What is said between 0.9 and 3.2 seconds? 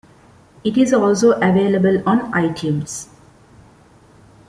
also available on iTunes.